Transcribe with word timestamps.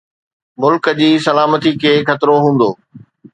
ملڪ 0.61 0.85
جي 0.99 1.09
سلامتي 1.25 1.71
کي 1.81 1.93
خطرو 2.07 2.35
هوندو 2.43 2.69